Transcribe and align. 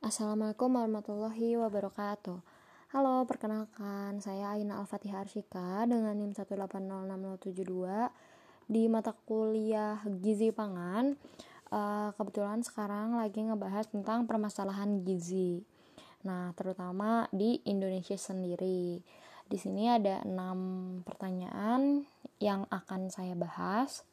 Assalamualaikum 0.00 0.80
warahmatullahi 0.80 1.60
wabarakatuh. 1.60 2.40
Halo, 2.96 3.20
perkenalkan 3.28 4.16
saya 4.24 4.56
Aina 4.56 4.80
Al-Fatihah 4.80 5.28
Arsyika 5.28 5.84
dengan 5.84 6.16
NIM 6.16 6.32
1806072 6.32 8.08
di 8.64 8.88
mata 8.88 9.12
kuliah 9.12 10.00
Gizi 10.24 10.56
Pangan. 10.56 11.20
Uh, 11.68 12.16
Kebetulan 12.16 12.64
sekarang 12.64 13.20
lagi 13.20 13.44
ngebahas 13.44 13.92
tentang 13.92 14.24
permasalahan 14.24 15.04
gizi. 15.04 15.68
Nah, 16.24 16.56
terutama 16.56 17.28
di 17.28 17.60
Indonesia 17.68 18.16
sendiri. 18.16 19.04
Di 19.44 19.58
sini 19.60 19.84
ada 19.84 20.24
enam 20.24 21.04
pertanyaan 21.04 22.08
yang 22.40 22.64
akan 22.72 23.12
saya 23.12 23.36
bahas. 23.36 24.08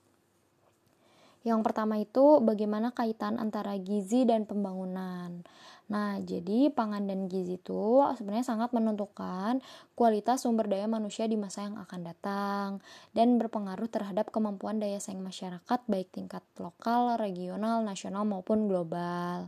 Yang 1.45 1.59
pertama 1.65 2.01
itu 2.01 2.39
bagaimana 2.41 2.93
kaitan 2.95 3.37
antara 3.37 3.77
gizi 3.77 4.25
dan 4.25 4.45
pembangunan. 4.49 5.45
Nah, 5.87 6.19
jadi 6.19 6.67
pangan 6.67 7.07
dan 7.07 7.31
gizi 7.31 7.55
itu 7.55 8.03
sebenarnya 8.19 8.43
sangat 8.43 8.75
menentukan 8.75 9.63
kualitas 9.95 10.43
sumber 10.43 10.67
daya 10.67 10.83
manusia 10.83 11.23
di 11.31 11.39
masa 11.39 11.63
yang 11.63 11.79
akan 11.79 12.01
datang 12.03 12.69
dan 13.15 13.39
berpengaruh 13.39 13.87
terhadap 13.87 14.27
kemampuan 14.27 14.83
daya 14.83 14.99
saing 14.99 15.23
masyarakat 15.23 15.79
baik 15.87 16.11
tingkat 16.11 16.43
lokal, 16.59 17.15
regional, 17.15 17.87
nasional 17.87 18.27
maupun 18.27 18.67
global. 18.67 19.47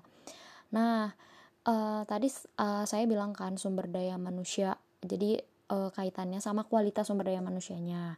Nah, 0.71 1.11
uh, 1.67 2.01
tadi 2.07 2.31
uh, 2.55 2.87
saya 2.87 3.03
bilang 3.03 3.35
kan 3.35 3.59
sumber 3.59 3.91
daya 3.91 4.15
manusia. 4.15 4.79
Jadi 5.03 5.35
uh, 5.75 5.91
kaitannya 5.91 6.39
sama 6.39 6.63
kualitas 6.63 7.11
sumber 7.11 7.27
daya 7.27 7.43
manusianya. 7.43 8.15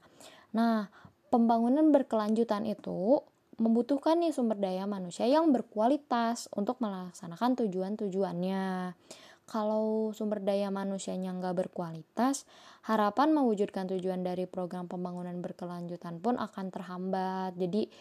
Nah, 0.54 0.94
pembangunan 1.34 1.90
berkelanjutan 1.90 2.70
itu 2.70 3.24
membutuhkan 3.62 4.18
nih 4.18 4.34
sumber 4.34 4.58
daya 4.58 4.90
manusia 4.90 5.30
yang 5.30 5.54
berkualitas 5.54 6.50
untuk 6.58 6.82
melaksanakan 6.82 7.62
tujuan-tujuannya. 7.62 8.98
Kalau 9.46 10.16
sumber 10.18 10.42
daya 10.42 10.74
manusianya 10.74 11.30
nggak 11.38 11.68
berkualitas, 11.68 12.50
harapan 12.90 13.36
mewujudkan 13.36 13.86
tujuan 13.86 14.26
dari 14.26 14.50
program 14.50 14.90
pembangunan 14.90 15.38
berkelanjutan 15.44 16.18
pun 16.18 16.42
akan 16.42 16.74
terhambat. 16.74 17.54
Jadi 17.60 17.92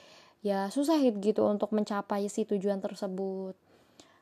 ya 0.40 0.72
susah 0.72 0.96
gitu 1.20 1.44
untuk 1.44 1.76
mencapai 1.76 2.24
si 2.32 2.48
tujuan 2.48 2.80
tersebut. 2.80 3.52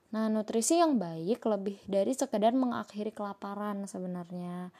Nah, 0.08 0.32
nutrisi 0.32 0.80
yang 0.80 0.96
baik 0.96 1.44
lebih 1.44 1.76
dari 1.84 2.16
sekedar 2.16 2.56
mengakhiri 2.56 3.12
kelaparan 3.12 3.84
sebenarnya. 3.84 4.72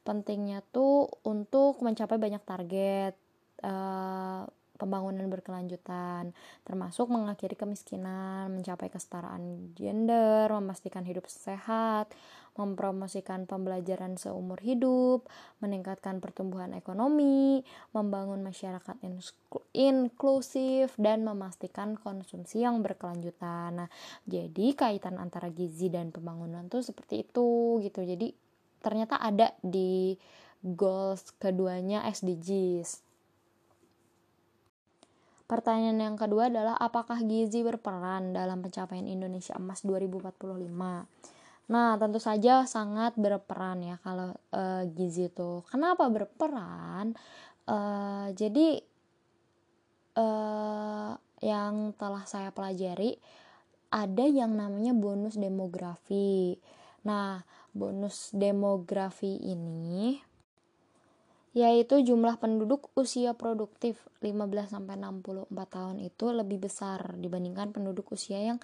Pentingnya 0.00 0.64
tuh 0.72 1.12
untuk 1.28 1.84
mencapai 1.84 2.16
banyak 2.16 2.40
target. 2.48 3.14
Uh, 3.60 4.48
pembangunan 4.80 5.28
berkelanjutan, 5.28 6.32
termasuk 6.64 7.12
mengakhiri 7.12 7.52
kemiskinan, 7.52 8.48
mencapai 8.56 8.88
kesetaraan 8.88 9.76
gender, 9.76 10.48
memastikan 10.48 11.04
hidup 11.04 11.28
sehat, 11.28 12.08
mempromosikan 12.56 13.44
pembelajaran 13.44 14.16
seumur 14.16 14.58
hidup, 14.64 15.28
meningkatkan 15.60 16.18
pertumbuhan 16.18 16.72
ekonomi, 16.72 17.60
membangun 17.92 18.40
masyarakat 18.40 18.96
inklusif, 19.76 20.96
dan 20.96 21.22
memastikan 21.22 22.00
konsumsi 22.00 22.64
yang 22.64 22.80
berkelanjutan. 22.80 23.84
Nah, 23.84 23.88
jadi 24.24 24.74
kaitan 24.74 25.20
antara 25.20 25.52
gizi 25.52 25.92
dan 25.92 26.10
pembangunan 26.10 26.66
tuh 26.72 26.80
seperti 26.80 27.28
itu 27.28 27.78
gitu. 27.84 28.00
Jadi 28.02 28.32
ternyata 28.80 29.20
ada 29.20 29.52
di 29.60 30.16
goals 30.60 31.32
keduanya 31.40 32.04
SDGs. 32.08 33.09
Pertanyaan 35.50 35.98
yang 35.98 36.14
kedua 36.14 36.46
adalah 36.46 36.78
apakah 36.78 37.26
gizi 37.26 37.66
berperan 37.66 38.30
dalam 38.30 38.62
pencapaian 38.62 39.02
Indonesia 39.02 39.58
Emas 39.58 39.82
2045? 39.82 40.46
Nah, 41.74 41.98
tentu 41.98 42.22
saja 42.22 42.62
sangat 42.70 43.18
berperan 43.18 43.82
ya 43.82 43.98
kalau 43.98 44.30
uh, 44.54 44.86
gizi 44.94 45.26
itu. 45.26 45.66
Kenapa 45.66 46.06
berperan? 46.06 47.18
Uh, 47.66 48.30
jadi 48.38 48.78
uh, 50.22 51.18
yang 51.42 51.98
telah 51.98 52.22
saya 52.30 52.54
pelajari 52.54 53.18
ada 53.90 54.22
yang 54.30 54.54
namanya 54.54 54.94
bonus 54.94 55.34
demografi. 55.34 56.62
Nah, 57.02 57.42
bonus 57.74 58.30
demografi 58.30 59.34
ini 59.42 60.29
yaitu 61.50 61.98
jumlah 62.06 62.38
penduduk 62.38 62.94
usia 62.94 63.34
produktif 63.34 63.98
15 64.22 64.70
sampai 64.70 64.94
64 64.94 65.50
tahun 65.50 65.96
itu 65.98 66.30
lebih 66.30 66.62
besar 66.62 67.18
dibandingkan 67.18 67.74
penduduk 67.74 68.14
usia 68.14 68.38
yang 68.38 68.58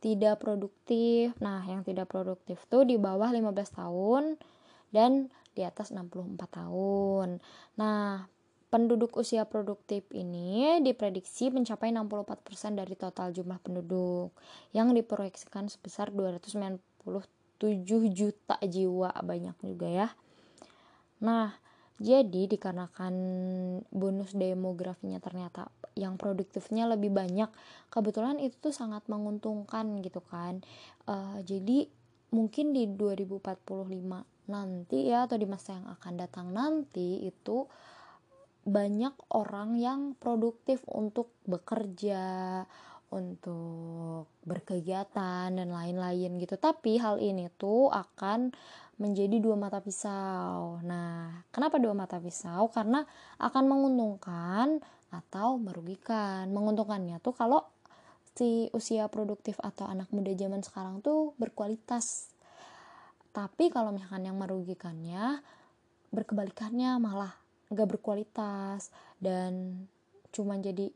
tidak 0.00 0.40
produktif. 0.40 1.36
Nah, 1.44 1.60
yang 1.68 1.84
tidak 1.84 2.08
produktif 2.08 2.64
tuh 2.72 2.88
di 2.88 2.96
bawah 2.96 3.28
15 3.28 3.52
tahun 3.76 4.40
dan 4.88 5.28
di 5.52 5.62
atas 5.68 5.92
64 5.92 6.40
tahun. 6.48 7.44
Nah, 7.76 8.24
penduduk 8.72 9.20
usia 9.20 9.44
produktif 9.44 10.08
ini 10.16 10.80
diprediksi 10.80 11.52
mencapai 11.52 11.92
64% 11.92 12.72
dari 12.72 12.96
total 12.96 13.36
jumlah 13.36 13.60
penduduk 13.60 14.32
yang 14.72 14.88
diproyeksikan 14.96 15.68
sebesar 15.68 16.08
297 16.08 16.88
juta 18.16 18.56
jiwa 18.64 19.12
banyak 19.20 19.56
juga 19.60 19.88
ya. 19.90 20.08
Nah, 21.20 21.52
jadi 22.00 22.48
dikarenakan 22.48 23.14
bonus 23.92 24.32
demografinya 24.32 25.20
ternyata 25.20 25.68
yang 25.92 26.16
produktifnya 26.16 26.88
lebih 26.88 27.12
banyak, 27.12 27.52
kebetulan 27.92 28.40
itu 28.40 28.56
tuh 28.56 28.72
sangat 28.72 29.04
menguntungkan 29.04 30.00
gitu 30.00 30.24
kan. 30.24 30.64
Uh, 31.04 31.44
jadi 31.44 31.84
mungkin 32.32 32.72
di 32.72 32.88
2045 32.88 34.48
nanti 34.48 35.12
ya 35.12 35.28
atau 35.28 35.36
di 35.36 35.44
masa 35.44 35.76
yang 35.76 35.86
akan 35.92 36.14
datang 36.16 36.48
nanti 36.50 37.20
itu 37.28 37.68
banyak 38.64 39.12
orang 39.36 39.76
yang 39.76 40.00
produktif 40.16 40.80
untuk 40.88 41.36
bekerja, 41.44 42.64
untuk 43.10 44.30
berkegiatan 44.46 45.52
dan 45.52 45.68
lain-lain 45.68 46.38
gitu. 46.40 46.56
Tapi 46.56 46.96
hal 46.96 47.18
ini 47.20 47.50
tuh 47.60 47.90
akan 47.90 48.54
menjadi 49.00 49.40
dua 49.40 49.56
mata 49.56 49.80
pisau. 49.80 50.76
Nah, 50.84 51.48
kenapa 51.48 51.80
dua 51.80 51.96
mata 51.96 52.20
pisau? 52.20 52.68
Karena 52.68 53.00
akan 53.40 53.64
menguntungkan 53.64 54.76
atau 55.08 55.56
merugikan. 55.56 56.52
Menguntungkannya 56.52 57.16
tuh 57.24 57.32
kalau 57.32 57.64
si 58.36 58.68
usia 58.76 59.08
produktif 59.08 59.56
atau 59.58 59.88
anak 59.88 60.12
muda 60.12 60.30
zaman 60.36 60.60
sekarang 60.60 61.00
tuh 61.00 61.32
berkualitas. 61.40 62.28
Tapi 63.32 63.72
kalau 63.72 63.90
misalkan 63.96 64.28
yang 64.28 64.36
merugikannya 64.36 65.40
berkebalikannya 66.12 66.98
malah 67.00 67.32
gak 67.70 67.86
berkualitas 67.86 68.90
dan 69.22 69.86
cuma 70.34 70.58
jadi 70.58 70.90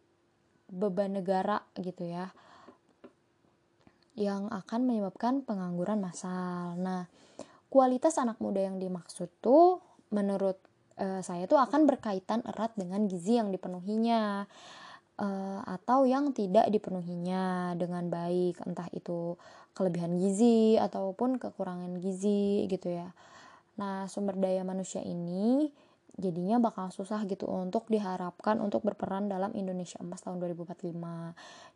beban 0.66 1.14
negara 1.14 1.62
gitu 1.78 2.02
ya 2.02 2.34
yang 4.14 4.46
akan 4.50 4.86
menyebabkan 4.86 5.42
pengangguran 5.42 5.98
massal. 5.98 6.78
Nah, 6.78 7.06
kualitas 7.74 8.14
anak 8.22 8.38
muda 8.38 8.62
yang 8.62 8.78
dimaksud 8.78 9.26
tuh 9.42 9.82
menurut 10.14 10.62
uh, 11.02 11.18
saya 11.26 11.50
tuh 11.50 11.58
akan 11.58 11.90
berkaitan 11.90 12.46
erat 12.46 12.70
dengan 12.78 13.10
gizi 13.10 13.34
yang 13.34 13.50
dipenuhinya 13.50 14.46
uh, 15.18 15.60
atau 15.66 16.06
yang 16.06 16.30
tidak 16.30 16.70
dipenuhinya 16.70 17.74
dengan 17.74 18.06
baik 18.06 18.62
entah 18.62 18.86
itu 18.94 19.34
kelebihan 19.74 20.14
gizi 20.22 20.78
ataupun 20.78 21.42
kekurangan 21.42 21.98
gizi 21.98 22.70
gitu 22.70 22.94
ya. 22.94 23.10
Nah, 23.74 24.06
sumber 24.06 24.38
daya 24.38 24.62
manusia 24.62 25.02
ini 25.02 25.66
jadinya 26.14 26.62
bakal 26.62 26.94
susah 26.94 27.26
gitu 27.26 27.50
untuk 27.50 27.90
diharapkan 27.90 28.62
untuk 28.62 28.86
berperan 28.86 29.26
dalam 29.26 29.50
Indonesia 29.58 29.98
Emas 29.98 30.22
tahun 30.22 30.38
2045. 30.46 30.94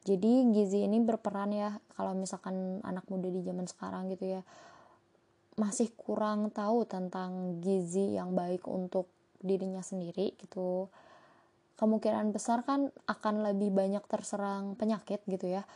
Jadi 0.07 0.33
gizi 0.55 0.87
ini 0.87 1.03
berperan 1.03 1.51
ya 1.51 1.75
kalau 1.99 2.15
misalkan 2.15 2.79
anak 2.87 3.03
muda 3.11 3.27
di 3.27 3.43
zaman 3.43 3.67
sekarang 3.67 4.15
gitu 4.15 4.39
ya 4.39 4.47
masih 5.58 5.90
kurang 5.99 6.55
tahu 6.55 6.87
tentang 6.87 7.58
gizi 7.58 8.14
yang 8.14 8.32
baik 8.32 8.64
untuk 8.70 9.10
dirinya 9.43 9.82
sendiri 9.82 10.38
gitu. 10.38 10.87
Kemungkinan 11.78 12.31
besar 12.31 12.62
kan 12.62 12.90
akan 13.06 13.34
lebih 13.50 13.75
banyak 13.75 14.02
terserang 14.06 14.78
penyakit 14.78 15.22
gitu 15.26 15.50
ya. 15.50 15.66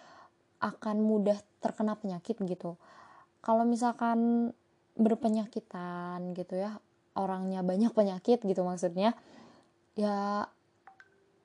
Akan 0.63 1.03
mudah 1.03 1.39
terkena 1.59 1.99
penyakit 1.99 2.39
gitu. 2.39 2.79
Kalau 3.43 3.67
misalkan 3.67 4.51
berpenyakitan 4.95 6.37
gitu 6.37 6.63
ya 6.63 6.79
orangnya 7.17 7.65
banyak 7.65 7.93
penyakit 7.93 8.45
gitu 8.45 8.61
maksudnya 8.65 9.17
ya 9.97 10.49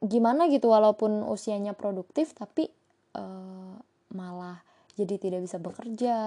gimana 0.03 0.47
gitu 0.47 0.71
walaupun 0.71 1.25
usianya 1.27 1.73
produktif 1.73 2.31
tapi 2.35 2.69
uh, 3.17 3.75
malah 4.13 4.61
jadi 4.97 5.15
tidak 5.21 5.45
bisa 5.45 5.61
bekerja 5.61 6.17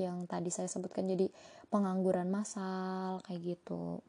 yang 0.00 0.24
tadi 0.24 0.48
saya 0.48 0.72
sebutkan 0.72 1.04
jadi 1.04 1.28
pengangguran 1.68 2.32
massal 2.32 3.20
kayak 3.28 3.60
gitu 3.60 4.00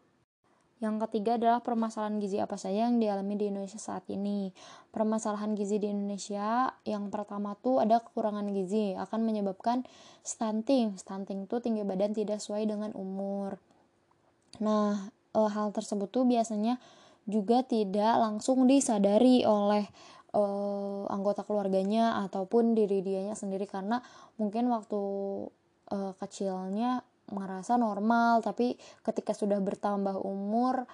Yang 0.77 1.09
ketiga 1.09 1.42
adalah 1.42 1.65
permasalahan 1.65 2.21
gizi 2.21 2.38
apa 2.38 2.54
saja 2.54 2.86
yang 2.86 3.01
dialami 3.01 3.33
di 3.33 3.50
Indonesia 3.50 3.81
saat 3.81 4.06
ini. 4.13 4.54
Permasalahan 4.94 5.57
gizi 5.57 5.81
di 5.81 5.89
Indonesia 5.89 6.69
yang 6.86 7.09
pertama 7.09 7.57
tuh 7.57 7.81
ada 7.81 7.98
kekurangan 7.98 8.45
gizi 8.54 8.94
akan 8.94 9.25
menyebabkan 9.25 9.89
stunting. 10.21 10.94
Stunting 11.01 11.50
tuh 11.50 11.65
tinggi 11.65 11.81
badan 11.81 12.13
tidak 12.13 12.38
sesuai 12.38 12.69
dengan 12.69 12.94
umur. 12.94 13.57
Nah, 14.62 15.09
e, 15.33 15.42
hal 15.50 15.74
tersebut 15.74 16.13
tuh 16.13 16.30
biasanya 16.30 16.77
juga 17.25 17.65
tidak 17.65 18.13
langsung 18.21 18.69
disadari 18.69 19.50
oleh 19.50 19.89
e, 20.31 20.44
anggota 21.07 21.47
keluarganya 21.47 22.24
ataupun 22.27 22.75
diri 22.75 23.03
dianya 23.03 23.35
sendiri. 23.35 23.68
Karena 23.69 24.01
mungkin 24.39 24.68
waktu 24.71 25.01
e, 25.91 25.97
kecilnya 26.19 27.03
merasa 27.27 27.75
normal 27.75 28.39
tapi 28.39 28.79
ketika 29.03 29.35
sudah 29.35 29.59
bertambah 29.59 30.15
umur 30.24 30.88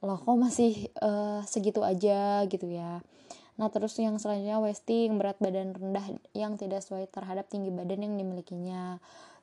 loh 0.00 0.16
kok 0.16 0.36
masih 0.36 0.88
uh, 1.04 1.44
segitu 1.44 1.84
aja 1.84 2.44
gitu 2.48 2.64
ya. 2.72 3.04
Nah 3.60 3.68
terus 3.68 3.92
yang 4.00 4.16
selanjutnya 4.16 4.56
wasting 4.56 5.20
berat 5.20 5.36
badan 5.36 5.76
rendah 5.76 6.16
yang 6.32 6.56
tidak 6.56 6.80
sesuai 6.80 7.04
terhadap 7.12 7.52
tinggi 7.52 7.68
badan 7.68 8.08
yang 8.08 8.16
dimilikinya. 8.16 8.96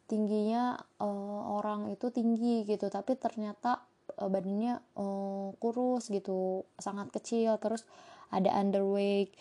Tingginya 0.10 0.82
uh, 0.98 1.62
orang 1.62 1.94
itu 1.94 2.10
tinggi 2.10 2.66
gitu 2.66 2.90
tapi 2.90 3.14
ternyata 3.22 3.86
uh, 4.18 4.30
badannya 4.30 4.82
uh, 4.98 5.54
kurus 5.62 6.10
gitu 6.10 6.66
sangat 6.82 7.14
kecil. 7.14 7.62
Terus 7.62 7.86
ada 8.34 8.50
underweight 8.56 9.32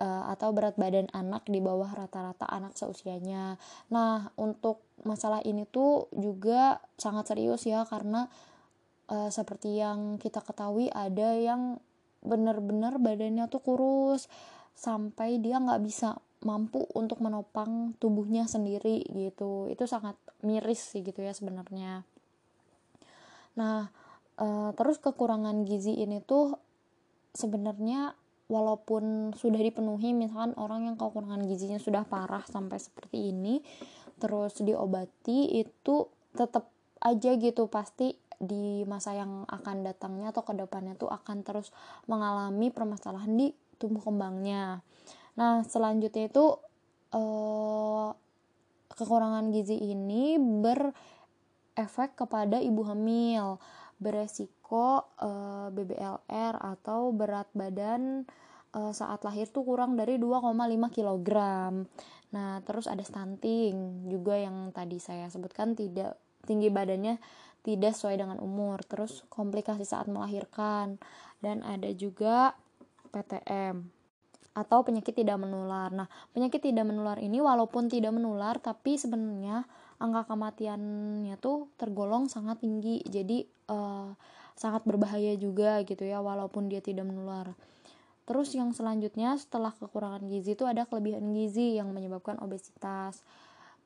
atau 0.00 0.48
berat 0.56 0.80
badan 0.80 1.12
anak 1.12 1.44
di 1.44 1.60
bawah 1.60 1.92
rata-rata 1.92 2.48
anak 2.48 2.80
seusianya. 2.80 3.60
Nah, 3.92 4.32
untuk 4.40 4.80
masalah 5.04 5.44
ini 5.44 5.68
tuh 5.68 6.08
juga 6.16 6.80
sangat 6.96 7.28
serius 7.28 7.68
ya 7.68 7.84
karena 7.84 8.32
uh, 9.12 9.28
seperti 9.28 9.76
yang 9.76 10.16
kita 10.16 10.40
ketahui 10.40 10.88
ada 10.88 11.36
yang 11.36 11.76
benar-benar 12.24 12.96
badannya 13.00 13.48
tuh 13.52 13.60
kurus 13.60 14.32
sampai 14.72 15.40
dia 15.40 15.60
nggak 15.60 15.84
bisa 15.84 16.16
mampu 16.40 16.88
untuk 16.96 17.20
menopang 17.20 17.92
tubuhnya 18.00 18.48
sendiri 18.48 19.04
gitu. 19.12 19.68
Itu 19.68 19.84
sangat 19.84 20.16
miris 20.40 20.80
sih 20.80 21.04
gitu 21.04 21.20
ya 21.20 21.36
sebenarnya. 21.36 22.08
Nah, 23.60 23.92
uh, 24.40 24.72
terus 24.72 24.96
kekurangan 24.96 25.68
gizi 25.68 26.00
ini 26.00 26.24
tuh 26.24 26.56
sebenarnya 27.34 28.14
walaupun 28.50 29.30
sudah 29.38 29.62
dipenuhi 29.62 30.10
misalkan 30.10 30.58
orang 30.58 30.90
yang 30.90 30.96
kekurangan 30.98 31.46
gizinya 31.46 31.78
sudah 31.78 32.02
parah 32.02 32.42
sampai 32.50 32.82
seperti 32.82 33.30
ini 33.30 33.62
terus 34.18 34.58
diobati 34.58 35.62
itu 35.62 36.10
tetap 36.34 36.68
aja 37.00 37.30
gitu 37.38 37.70
pasti 37.70 38.18
di 38.40 38.84
masa 38.88 39.12
yang 39.12 39.44
akan 39.48 39.84
datangnya 39.84 40.32
atau 40.32 40.44
ke 40.44 40.56
depannya 40.56 40.96
tuh 40.96 41.12
akan 41.12 41.44
terus 41.44 41.72
mengalami 42.08 42.72
permasalahan 42.72 43.36
di 43.36 43.52
tumbuh 43.76 44.00
kembangnya. 44.00 44.80
Nah 45.36 45.64
selanjutnya 45.64 46.28
itu 46.28 46.56
eh, 47.12 48.08
kekurangan 48.96 49.52
gizi 49.52 49.76
ini 49.76 50.36
berefek 50.40 52.16
kepada 52.16 52.60
ibu 52.60 52.80
hamil 52.84 53.60
beresiko 54.00 54.59
uh, 54.78 55.02
eh, 55.02 55.68
BBLR 55.74 56.54
atau 56.60 57.10
berat 57.10 57.50
badan 57.50 58.22
uh, 58.74 58.92
saat 58.94 59.22
lahir 59.26 59.50
tuh 59.50 59.66
kurang 59.66 59.98
dari 59.98 60.16
2,5 60.16 60.54
kg. 60.94 61.30
Nah, 62.30 62.62
terus 62.62 62.86
ada 62.86 63.02
stunting 63.02 64.06
juga 64.06 64.38
yang 64.38 64.70
tadi 64.70 65.02
saya 65.02 65.26
sebutkan 65.26 65.74
tidak 65.74 66.14
tinggi 66.46 66.70
badannya 66.70 67.18
tidak 67.66 67.98
sesuai 67.98 68.16
dengan 68.22 68.38
umur. 68.38 68.80
Terus 68.86 69.26
komplikasi 69.26 69.82
saat 69.82 70.06
melahirkan 70.06 71.02
dan 71.42 71.66
ada 71.66 71.90
juga 71.90 72.54
PTM 73.10 73.82
atau 74.54 74.82
penyakit 74.82 75.14
tidak 75.14 75.38
menular. 75.38 75.90
Nah, 75.90 76.06
penyakit 76.30 76.62
tidak 76.62 76.86
menular 76.86 77.18
ini 77.18 77.42
walaupun 77.42 77.90
tidak 77.90 78.14
menular 78.14 78.58
tapi 78.62 78.98
sebenarnya 78.98 79.66
angka 80.00 80.32
kematiannya 80.32 81.36
tuh 81.38 81.68
tergolong 81.76 82.26
sangat 82.26 82.64
tinggi 82.64 83.04
jadi 83.04 83.44
uh, 83.68 84.16
sangat 84.60 84.84
berbahaya 84.84 85.40
juga 85.40 85.80
gitu 85.88 86.04
ya 86.04 86.20
walaupun 86.20 86.68
dia 86.68 86.84
tidak 86.84 87.08
menular. 87.08 87.56
Terus 88.28 88.52
yang 88.52 88.76
selanjutnya 88.76 89.40
setelah 89.40 89.72
kekurangan 89.72 90.28
gizi 90.28 90.52
itu 90.52 90.68
ada 90.68 90.84
kelebihan 90.84 91.32
gizi 91.32 91.80
yang 91.80 91.96
menyebabkan 91.96 92.36
obesitas. 92.44 93.24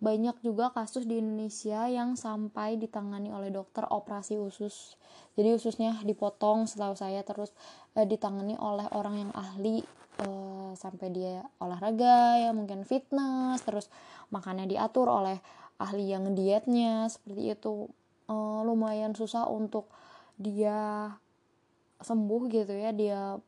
Banyak 0.03 0.43
juga 0.43 0.75
kasus 0.75 1.07
di 1.07 1.23
Indonesia 1.23 1.87
yang 1.87 2.19
sampai 2.19 2.75
ditangani 2.75 3.31
oleh 3.31 3.55
dokter 3.55 3.87
operasi 3.87 4.35
usus. 4.35 4.99
Jadi 5.39 5.55
ususnya 5.55 5.95
dipotong 6.03 6.67
setahu 6.67 6.99
saya 6.99 7.23
terus 7.23 7.55
uh, 7.95 8.03
ditangani 8.03 8.59
oleh 8.59 8.91
orang 8.91 9.23
yang 9.23 9.33
ahli 9.33 9.81
uh, 10.27 10.75
sampai 10.75 11.09
dia 11.15 11.47
olahraga 11.63 12.43
ya 12.43 12.51
mungkin 12.51 12.83
fitness 12.83 13.63
terus 13.63 13.87
makannya 14.35 14.67
diatur 14.67 15.07
oleh 15.07 15.39
ahli 15.79 16.11
yang 16.11 16.35
dietnya 16.35 17.07
seperti 17.07 17.55
itu. 17.55 17.87
Uh, 18.29 18.61
lumayan 18.67 19.17
susah 19.17 19.47
untuk 19.49 19.89
dia 20.41 21.09
sembuh 22.03 22.43
gitu 22.51 22.75
ya 22.75 22.91
dia 22.91 23.39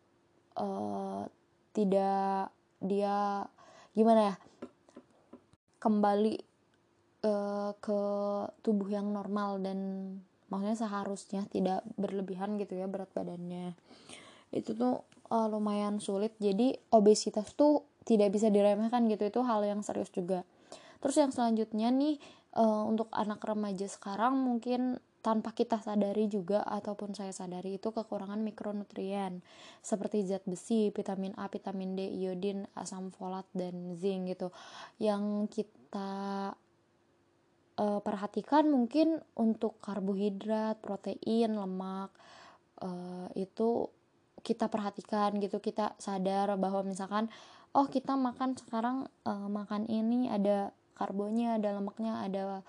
uh, 0.57 1.23
tidak 1.75 2.49
dia 2.81 3.45
gimana 3.93 4.21
ya 4.33 4.35
kembali 5.81 6.35
uh, 7.27 7.71
ke 7.79 8.01
tubuh 8.65 8.89
yang 8.91 9.13
normal 9.13 9.61
dan 9.61 9.79
maksudnya 10.51 10.79
seharusnya 10.79 11.43
tidak 11.51 11.83
berlebihan 11.99 12.59
gitu 12.59 12.79
ya 12.79 12.87
berat 12.87 13.11
badannya. 13.13 13.75
Itu 14.55 14.79
tuh 14.79 15.03
uh, 15.31 15.47
lumayan 15.51 15.99
sulit. 15.99 16.35
Jadi 16.39 16.75
obesitas 16.95 17.55
tuh 17.55 17.87
tidak 18.07 18.35
bisa 18.35 18.51
diremehkan 18.51 19.11
gitu 19.11 19.27
itu 19.27 19.41
hal 19.43 19.67
yang 19.67 19.83
serius 19.83 20.11
juga. 20.15 20.47
Terus 21.03 21.17
yang 21.19 21.31
selanjutnya 21.35 21.91
nih 21.91 22.17
uh, 22.55 22.87
untuk 22.87 23.11
anak 23.11 23.43
remaja 23.43 23.91
sekarang 23.91 24.39
mungkin 24.39 25.03
tanpa 25.27 25.51
kita 25.51 25.83
sadari 25.83 26.31
juga 26.31 26.63
ataupun 26.63 27.11
saya 27.11 27.35
sadari 27.35 27.83
itu 27.83 27.91
kekurangan 27.91 28.39
mikronutrien 28.47 29.43
seperti 29.83 30.23
zat 30.23 30.47
besi, 30.47 30.95
vitamin 30.95 31.35
A, 31.35 31.51
vitamin 31.51 31.99
D, 31.99 32.07
iodin, 32.07 32.63
asam 32.79 33.11
folat 33.11 33.43
dan 33.51 33.99
zinc 33.99 34.31
gitu. 34.31 34.55
Yang 35.03 35.51
kita 35.51 36.11
uh, 37.75 38.01
perhatikan 38.07 38.71
mungkin 38.71 39.19
untuk 39.35 39.83
karbohidrat, 39.83 40.79
protein, 40.79 41.59
lemak 41.59 42.15
uh, 42.87 43.27
itu 43.35 43.91
kita 44.47 44.71
perhatikan 44.71 45.43
gitu, 45.43 45.59
kita 45.59 45.99
sadar 45.99 46.55
bahwa 46.55 46.87
misalkan 46.87 47.27
oh 47.75 47.91
kita 47.91 48.15
makan 48.15 48.55
sekarang 48.55 49.11
uh, 49.27 49.51
makan 49.51 49.91
ini 49.91 50.31
ada 50.31 50.71
karbonya 50.95 51.59
ada 51.59 51.83
lemaknya 51.83 52.23
ada 52.23 52.63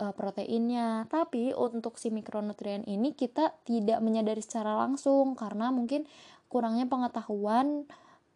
uh, 0.00 0.14
proteinnya. 0.16 1.04
Tapi 1.12 1.52
untuk 1.52 2.00
si 2.00 2.08
mikronutrien 2.08 2.82
ini 2.88 3.12
kita 3.12 3.52
tidak 3.68 4.00
menyadari 4.00 4.40
secara 4.40 4.74
langsung 4.74 5.36
karena 5.36 5.68
mungkin 5.68 6.08
kurangnya 6.50 6.90
pengetahuan 6.90 7.86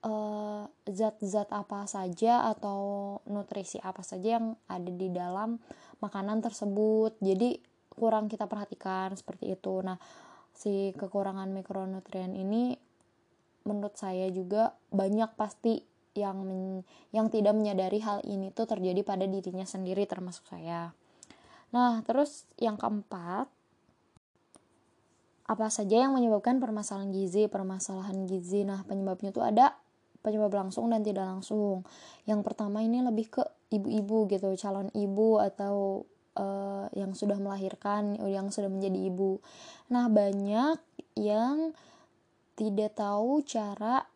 eh, 0.06 0.62
zat-zat 0.86 1.50
uh, 1.50 1.66
apa 1.66 1.82
saja 1.90 2.46
atau 2.46 3.18
nutrisi 3.26 3.82
apa 3.82 4.06
saja 4.06 4.38
yang 4.38 4.54
ada 4.70 4.86
di 4.86 5.10
dalam 5.10 5.58
makanan 5.98 6.38
tersebut. 6.38 7.18
Jadi 7.18 7.58
kurang 7.90 8.30
kita 8.30 8.46
perhatikan 8.46 9.18
seperti 9.18 9.58
itu. 9.58 9.82
Nah 9.82 9.98
si 10.54 10.94
kekurangan 10.94 11.50
mikronutrien 11.50 12.38
ini 12.38 12.78
menurut 13.66 13.98
saya 13.98 14.30
juga 14.30 14.78
banyak 14.94 15.34
pasti 15.34 15.82
yang 16.14 16.46
men, 16.46 16.86
yang 17.10 17.26
tidak 17.26 17.58
menyadari 17.58 17.98
hal 17.98 18.22
ini 18.22 18.54
tuh 18.54 18.70
terjadi 18.70 19.02
pada 19.02 19.26
dirinya 19.26 19.66
sendiri 19.66 20.06
termasuk 20.06 20.46
saya. 20.46 20.94
Nah, 21.74 22.06
terus 22.06 22.46
yang 22.54 22.78
keempat, 22.78 23.50
apa 25.44 25.66
saja 25.68 26.06
yang 26.06 26.14
menyebabkan 26.14 26.62
permasalahan 26.62 27.10
gizi? 27.10 27.50
Permasalahan 27.50 28.30
gizi, 28.30 28.62
nah 28.62 28.86
penyebabnya 28.86 29.34
tuh 29.34 29.42
ada 29.42 29.74
penyebab 30.24 30.54
langsung 30.54 30.88
dan 30.88 31.02
tidak 31.02 31.26
langsung. 31.26 31.82
Yang 32.24 32.40
pertama 32.46 32.80
ini 32.80 33.02
lebih 33.02 33.26
ke 33.28 33.42
ibu-ibu 33.74 34.30
gitu, 34.30 34.54
calon 34.56 34.88
ibu 34.94 35.42
atau 35.42 36.06
uh, 36.38 36.86
yang 36.94 37.12
sudah 37.12 37.36
melahirkan, 37.36 38.16
yang 38.22 38.48
sudah 38.54 38.70
menjadi 38.70 39.10
ibu. 39.10 39.42
Nah, 39.90 40.06
banyak 40.06 40.78
yang 41.18 41.74
tidak 42.54 42.94
tahu 42.94 43.42
cara 43.42 44.06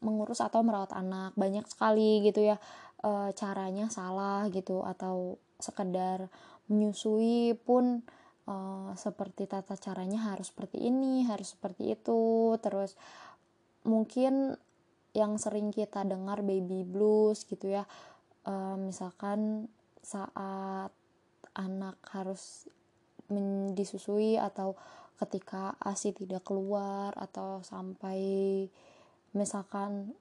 mengurus 0.00 0.44
atau 0.44 0.60
merawat 0.60 0.92
anak 0.92 1.32
banyak 1.32 1.64
sekali 1.64 2.20
gitu 2.20 2.44
ya 2.52 2.60
e, 3.00 3.12
caranya 3.34 3.88
salah 3.88 4.46
gitu 4.52 4.84
atau 4.84 5.40
sekedar 5.60 6.28
menyusui 6.70 7.58
pun 7.64 8.04
e, 8.46 8.54
seperti 8.96 9.48
tata 9.50 9.74
caranya 9.76 10.32
harus 10.32 10.52
seperti 10.52 10.80
ini 10.84 11.26
harus 11.26 11.56
seperti 11.56 11.96
itu. 11.96 12.54
Terus 12.62 12.94
mungkin 13.88 14.54
yang 15.10 15.40
sering 15.42 15.74
kita 15.74 16.06
dengar 16.06 16.44
baby 16.46 16.86
blues 16.86 17.42
gitu 17.48 17.72
ya 17.72 17.84
e, 18.46 18.54
misalkan 18.78 19.68
saat 20.00 20.92
anak 21.54 21.98
harus 22.14 22.70
disusui 23.74 24.34
atau 24.38 24.74
ketika 25.20 25.76
ASI 25.78 26.16
tidak 26.16 26.42
keluar 26.48 27.12
atau 27.14 27.60
sampai 27.60 28.18
misalkan 29.36 30.16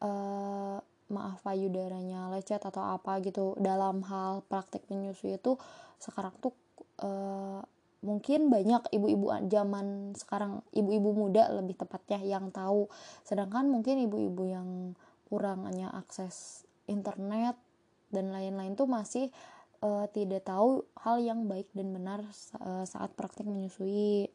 uh, 0.00 0.80
maaf 1.08 1.40
payudaranya 1.44 2.28
lecet 2.28 2.60
atau 2.60 2.84
apa 2.84 3.20
gitu 3.24 3.56
dalam 3.56 4.04
hal 4.04 4.44
praktek 4.44 4.84
menyusui 4.92 5.40
itu 5.40 5.56
sekarang 5.96 6.32
tuh 6.38 6.52
uh, 7.00 7.64
mungkin 7.98 8.46
banyak 8.46 8.94
ibu-ibu 8.94 9.34
zaman 9.50 10.14
sekarang 10.14 10.62
ibu-ibu 10.70 11.10
muda 11.26 11.50
lebih 11.50 11.74
tepatnya 11.74 12.22
yang 12.22 12.54
tahu. 12.54 12.86
Sedangkan 13.26 13.66
mungkin 13.66 13.98
ibu-ibu 14.06 14.42
yang 14.46 14.68
kurangnya 15.26 15.90
akses 15.90 16.64
internet 16.86 17.58
dan 18.08 18.32
lain-lain 18.32 18.78
tuh 18.78 18.88
masih 18.88 19.28
uh, 19.82 20.06
tidak 20.14 20.46
tahu 20.46 20.86
hal 21.02 21.18
yang 21.20 21.50
baik 21.50 21.68
dan 21.74 21.90
benar 21.90 22.22
uh, 22.62 22.86
saat 22.86 23.12
praktek 23.18 23.44
menyusui. 23.44 24.30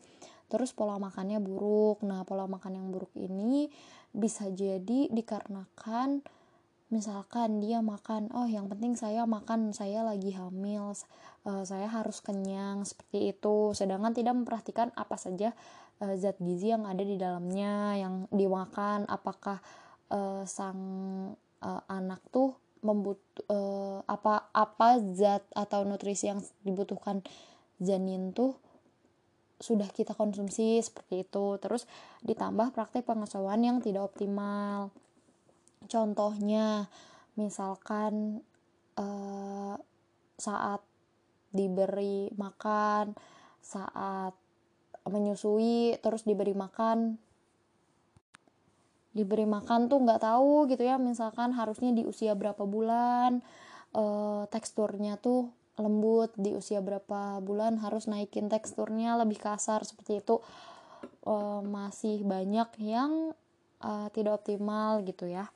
Terus 0.52 0.76
pola 0.76 1.00
makannya 1.00 1.40
buruk. 1.42 2.04
Nah 2.06 2.28
pola 2.28 2.46
makan 2.46 2.78
yang 2.78 2.88
buruk 2.92 3.16
ini 3.16 3.72
bisa 4.14 4.46
jadi 4.54 5.10
dikarenakan 5.10 6.22
misalkan 6.94 7.58
dia 7.58 7.82
makan 7.82 8.30
oh 8.38 8.46
yang 8.46 8.70
penting 8.70 8.94
saya 8.94 9.26
makan 9.26 9.74
saya 9.74 10.06
lagi 10.06 10.30
hamil 10.38 10.94
uh, 11.50 11.64
saya 11.66 11.90
harus 11.90 12.22
kenyang 12.22 12.86
seperti 12.86 13.34
itu. 13.34 13.74
Sedangkan 13.74 14.14
tidak 14.14 14.38
memperhatikan 14.38 14.94
apa 14.94 15.18
saja 15.18 15.58
uh, 16.06 16.14
zat 16.14 16.38
gizi 16.38 16.70
yang 16.70 16.86
ada 16.86 17.02
di 17.02 17.18
dalamnya 17.18 17.98
yang 17.98 18.30
dimakan 18.30 19.10
apakah 19.10 19.58
uh, 20.14 20.46
sang 20.46 20.78
anak 21.88 22.20
tuh 22.28 22.60
membut 22.84 23.16
uh, 23.48 24.04
apa 24.04 24.52
apa 24.52 25.00
zat 25.16 25.48
atau 25.56 25.88
nutrisi 25.88 26.28
yang 26.28 26.44
dibutuhkan 26.68 27.24
janin 27.80 28.36
tuh 28.36 28.60
sudah 29.64 29.88
kita 29.96 30.12
konsumsi 30.12 30.84
seperti 30.84 31.24
itu. 31.24 31.46
Terus 31.64 31.88
ditambah 32.28 32.76
praktek 32.76 33.08
pengasuhan 33.08 33.64
yang 33.64 33.80
tidak 33.80 34.12
optimal 34.12 34.92
contohnya 35.90 36.88
misalkan 37.34 38.44
uh, 38.98 39.76
saat 40.38 40.82
diberi 41.54 42.34
makan 42.34 43.14
saat 43.64 44.36
menyusui 45.08 45.98
terus 46.04 46.28
diberi 46.28 46.52
makan. 46.52 47.18
Diberi 49.14 49.46
makan 49.46 49.88
tuh 49.88 50.02
nggak 50.02 50.26
tahu 50.26 50.66
gitu 50.74 50.84
ya 50.84 50.98
misalkan 50.98 51.54
harusnya 51.54 51.94
di 51.94 52.02
usia 52.02 52.34
berapa 52.34 52.66
bulan 52.66 53.46
uh, 53.94 54.50
teksturnya 54.50 55.22
tuh 55.22 55.54
lembut 55.78 56.34
di 56.38 56.54
usia 56.54 56.82
berapa 56.82 57.42
bulan 57.42 57.82
harus 57.82 58.10
naikin 58.10 58.50
teksturnya 58.50 59.18
lebih 59.18 59.38
kasar 59.38 59.86
seperti 59.86 60.22
itu. 60.22 60.42
Uh, 61.24 61.62
masih 61.64 62.24
banyak 62.24 62.68
yang 62.80 63.36
uh, 63.84 64.08
tidak 64.12 64.44
optimal 64.44 65.04
gitu 65.04 65.28
ya 65.28 65.52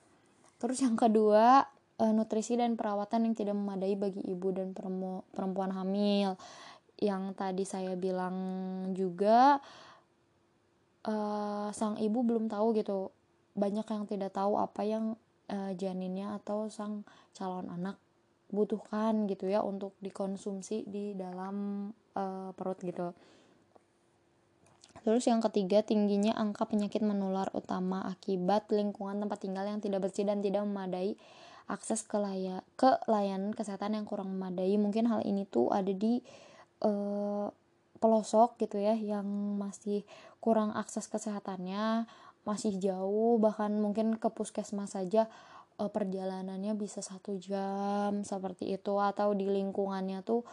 Terus 0.58 0.78
yang 0.82 0.98
kedua, 0.98 1.66
uh, 2.02 2.12
nutrisi 2.14 2.58
dan 2.58 2.74
perawatan 2.74 3.30
yang 3.30 3.34
tidak 3.34 3.54
memadai 3.54 3.94
bagi 3.94 4.22
ibu 4.26 4.50
dan 4.54 4.74
perempuan 5.34 5.70
hamil. 5.74 6.34
Yang 6.98 7.22
tadi 7.38 7.64
saya 7.66 7.94
bilang 7.94 8.36
juga 8.94 9.62
uh, 11.06 11.70
sang 11.70 11.94
ibu 12.02 12.26
belum 12.26 12.50
tahu 12.50 12.74
gitu. 12.74 13.14
Banyak 13.54 13.86
yang 13.86 14.04
tidak 14.10 14.34
tahu 14.34 14.58
apa 14.58 14.82
yang 14.82 15.14
uh, 15.50 15.72
janinnya 15.78 16.38
atau 16.42 16.66
sang 16.70 17.06
calon 17.34 17.70
anak 17.70 17.98
butuhkan 18.48 19.28
gitu 19.28 19.44
ya 19.44 19.60
untuk 19.60 19.92
dikonsumsi 20.00 20.88
di 20.88 21.12
dalam 21.14 21.88
uh, 22.16 22.50
perut 22.56 22.80
gitu. 22.82 23.14
Terus 25.08 25.24
yang 25.24 25.40
ketiga, 25.40 25.80
tingginya 25.80 26.36
angka 26.36 26.68
penyakit 26.68 27.00
menular 27.00 27.48
utama 27.56 28.04
akibat 28.04 28.68
lingkungan 28.68 29.24
tempat 29.24 29.40
tinggal 29.40 29.64
yang 29.64 29.80
tidak 29.80 30.04
bersih 30.04 30.28
dan 30.28 30.44
tidak 30.44 30.68
memadai 30.68 31.16
akses 31.64 32.04
ke 32.04 32.20
layak 32.20 32.60
ke 32.76 32.92
layanan 33.08 33.56
kesehatan 33.56 33.96
yang 33.96 34.04
kurang 34.04 34.36
memadai. 34.36 34.76
Mungkin 34.76 35.08
hal 35.08 35.24
ini 35.24 35.48
tuh 35.48 35.72
ada 35.72 35.88
di 35.88 36.20
uh, 36.84 37.48
pelosok 38.04 38.60
gitu 38.60 38.76
ya 38.76 38.92
yang 38.92 39.24
masih 39.56 40.04
kurang 40.44 40.76
akses 40.76 41.08
kesehatannya, 41.08 42.04
masih 42.44 42.76
jauh 42.76 43.40
bahkan 43.40 43.72
mungkin 43.80 44.20
ke 44.20 44.28
puskesmas 44.28 44.92
saja 44.92 45.24
uh, 45.80 45.88
perjalanannya 45.88 46.76
bisa 46.76 47.00
satu 47.00 47.40
jam 47.40 48.28
seperti 48.28 48.76
itu 48.76 48.92
atau 49.00 49.32
di 49.32 49.48
lingkungannya 49.48 50.20
tuh 50.20 50.44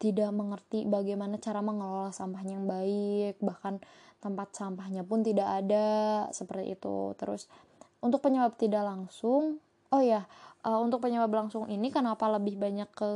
tidak 0.00 0.32
mengerti 0.32 0.88
bagaimana 0.88 1.36
cara 1.36 1.60
mengelola 1.60 2.08
sampahnya 2.08 2.56
yang 2.56 2.64
baik 2.64 3.36
bahkan 3.44 3.76
tempat 4.24 4.56
sampahnya 4.56 5.04
pun 5.04 5.20
tidak 5.20 5.44
ada 5.44 5.86
seperti 6.32 6.72
itu. 6.72 7.12
Terus 7.20 7.52
untuk 8.00 8.24
penyebab 8.24 8.56
tidak 8.56 8.80
langsung 8.80 9.60
oh 9.92 10.02
ya 10.02 10.24
uh, 10.64 10.80
untuk 10.80 11.04
penyebab 11.04 11.28
langsung 11.28 11.68
ini 11.68 11.92
kenapa 11.92 12.32
lebih 12.32 12.56
banyak 12.56 12.88
ke 12.96 13.10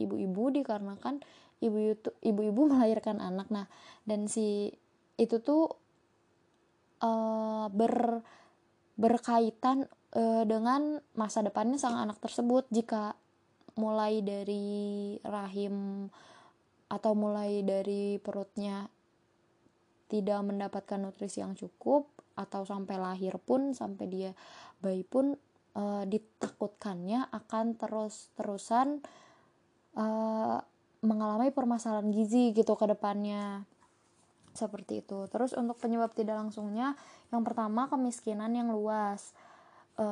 ibu-ibu? 0.00 0.48
Dikarenakan 0.56 1.20
ibu 1.60 2.00
ibu-ibu 2.24 2.60
melahirkan 2.72 3.20
anak. 3.20 3.52
Nah 3.52 3.68
dan 4.08 4.24
si 4.24 4.72
itu 5.20 5.36
tuh 5.44 5.68
uh, 7.04 7.68
ber 7.68 8.24
berkaitan 8.96 9.84
uh, 10.16 10.44
dengan 10.48 11.00
masa 11.12 11.44
depannya 11.44 11.76
sang 11.76 12.00
anak 12.00 12.20
tersebut. 12.24 12.64
Jika 12.72 13.20
mulai 13.76 14.20
dari 14.20 15.16
rahim 15.24 16.06
atau 16.92 17.12
mulai 17.16 17.64
dari 17.64 18.20
perutnya 18.20 18.84
tidak 20.12 20.44
mendapatkan 20.44 21.00
nutrisi 21.00 21.40
yang 21.40 21.56
cukup 21.56 22.04
atau 22.36 22.68
sampai 22.68 23.00
lahir 23.00 23.40
pun 23.40 23.72
sampai 23.72 24.04
dia 24.12 24.30
bayi 24.84 25.08
pun 25.08 25.32
e, 25.72 25.82
ditakutkannya 26.04 27.32
akan 27.32 27.80
terus-terusan 27.80 29.00
e, 29.96 30.06
mengalami 31.00 31.48
permasalahan 31.48 32.12
gizi 32.12 32.52
gitu 32.52 32.76
ke 32.76 32.84
depannya 32.92 33.64
seperti 34.52 35.00
itu. 35.00 35.24
Terus 35.32 35.56
untuk 35.56 35.80
penyebab 35.80 36.12
tidak 36.12 36.36
langsungnya 36.36 36.92
yang 37.32 37.40
pertama 37.40 37.88
kemiskinan 37.88 38.52
yang 38.52 38.68
luas. 38.68 39.32
E, 39.96 40.06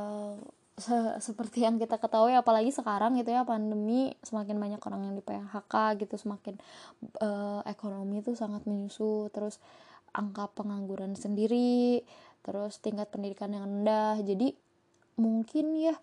se 0.81 0.97
seperti 1.21 1.63
yang 1.63 1.77
kita 1.77 2.01
ketahui 2.01 2.33
apalagi 2.35 2.73
sekarang 2.73 3.15
gitu 3.21 3.31
ya 3.31 3.45
pandemi 3.45 4.17
semakin 4.25 4.57
banyak 4.57 4.81
orang 4.81 5.01
yang 5.07 5.15
di 5.15 5.23
PHK 5.23 6.01
gitu 6.01 6.17
semakin 6.17 6.57
uh, 7.21 7.61
ekonomi 7.69 8.25
itu 8.25 8.33
sangat 8.33 8.65
menyusu 8.65 9.29
terus 9.31 9.61
angka 10.11 10.51
pengangguran 10.51 11.15
sendiri 11.15 12.03
terus 12.41 12.81
tingkat 12.81 13.13
pendidikan 13.13 13.53
yang 13.53 13.69
rendah. 13.69 14.19
Jadi 14.25 14.57
mungkin 15.21 15.77
ya 15.77 15.95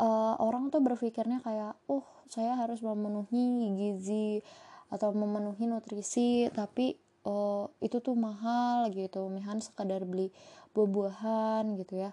uh, 0.00 0.34
orang 0.40 0.72
tuh 0.72 0.80
berpikirnya 0.80 1.44
kayak 1.44 1.76
oh 1.86 2.04
saya 2.26 2.56
harus 2.56 2.80
memenuhi 2.80 3.76
gizi 3.76 4.40
atau 4.88 5.12
memenuhi 5.12 5.68
nutrisi 5.68 6.48
tapi 6.52 6.96
uh, 7.28 7.68
itu 7.84 8.00
tuh 8.00 8.16
mahal 8.16 8.88
gitu. 8.92 9.28
Misalnya 9.28 9.64
sekadar 9.64 10.04
beli 10.08 10.32
buah-buahan 10.72 11.76
gitu 11.80 12.08
ya. 12.08 12.10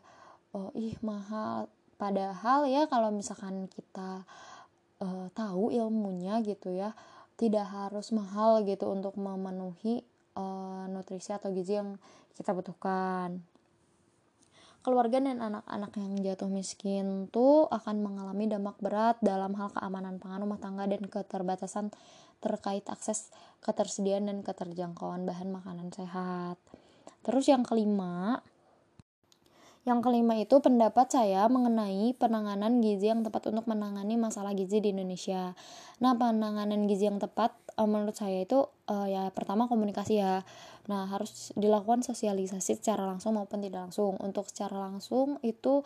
Oh 0.52 0.74
ih 0.76 0.98
mahal 1.06 1.70
padahal 2.00 2.66
ya 2.66 2.88
kalau 2.88 3.12
misalkan 3.12 3.68
kita 3.68 4.24
uh, 5.04 5.28
tahu 5.36 5.76
ilmunya 5.76 6.40
gitu 6.42 6.72
ya 6.72 6.96
tidak 7.36 7.68
harus 7.68 8.16
mahal 8.16 8.64
gitu 8.64 8.88
untuk 8.88 9.20
memenuhi 9.20 10.08
uh, 10.40 10.88
nutrisi 10.88 11.36
atau 11.36 11.52
gizi 11.52 11.76
yang 11.76 12.00
kita 12.40 12.56
butuhkan 12.56 13.44
keluarga 14.80 15.20
dan 15.20 15.44
anak-anak 15.44 15.92
yang 16.00 16.14
jatuh 16.24 16.48
miskin 16.48 17.28
tuh 17.36 17.68
akan 17.68 18.00
mengalami 18.00 18.48
dampak 18.48 18.80
berat 18.80 19.20
dalam 19.20 19.52
hal 19.60 19.76
keamanan 19.76 20.24
pangan 20.24 20.48
rumah 20.48 20.60
tangga 20.60 20.88
dan 20.88 21.04
keterbatasan 21.04 21.92
terkait 22.40 22.88
akses 22.88 23.28
ketersediaan 23.60 24.32
dan 24.32 24.40
keterjangkauan 24.40 25.28
bahan 25.28 25.52
makanan 25.52 25.92
sehat. 25.92 26.56
Terus 27.28 27.52
yang 27.52 27.68
kelima, 27.68 28.40
yang 29.88 30.04
kelima 30.04 30.36
itu 30.36 30.60
pendapat 30.60 31.08
saya 31.08 31.48
mengenai 31.48 32.12
penanganan 32.20 32.84
gizi 32.84 33.10
yang 33.10 33.24
tepat 33.24 33.48
untuk 33.48 33.64
menangani 33.66 34.20
masalah 34.20 34.52
gizi 34.52 34.84
di 34.84 34.92
Indonesia. 34.92 35.56
Nah, 36.04 36.14
penanganan 36.20 36.84
gizi 36.86 37.08
yang 37.08 37.18
tepat 37.18 37.56
uh, 37.80 37.88
menurut 37.88 38.16
saya 38.16 38.44
itu 38.44 38.68
uh, 38.92 39.08
ya 39.08 39.32
pertama 39.32 39.72
komunikasi 39.72 40.20
ya. 40.20 40.44
Nah, 40.92 41.08
harus 41.08 41.56
dilakukan 41.56 42.04
sosialisasi 42.04 42.76
secara 42.76 43.08
langsung 43.08 43.40
maupun 43.40 43.64
tidak 43.64 43.88
langsung. 43.88 44.20
Untuk 44.20 44.52
secara 44.52 44.76
langsung 44.84 45.40
itu 45.48 45.82